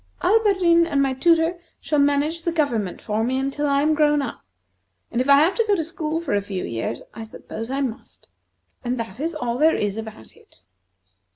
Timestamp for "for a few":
6.19-6.63